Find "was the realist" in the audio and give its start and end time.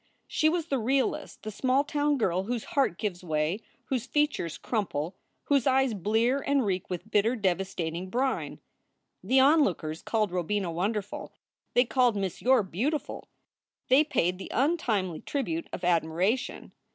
0.49-1.43